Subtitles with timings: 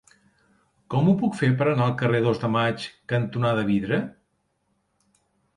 [0.93, 4.01] Com ho puc fer per anar al carrer Dos de Maig cantonada Vidre?